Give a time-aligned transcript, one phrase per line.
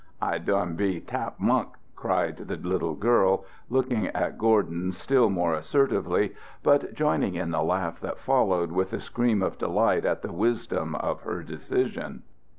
[0.19, 6.33] "I doin' be Tap monk," cried the little girl, looking at Gordon still more assertively,
[6.63, 10.95] but joining in the laugh that followed with a scream of delight at the wisdom
[10.95, 12.23] of her decision.